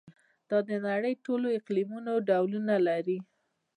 [0.49, 3.19] دا د نړۍ د ټولو اقلیمونو ډولونه لري.